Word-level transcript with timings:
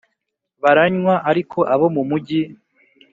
Baranywa 0.63 1.15
ariko 1.29 1.59
abo 1.73 1.87
mu 1.95 2.01
mugi 2.09 2.41